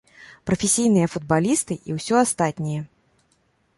Прафесійныя 0.49 1.11
футбалісты 1.15 1.73
і 1.91 1.99
ўсё 1.99 2.15
астатняе. 2.25 2.81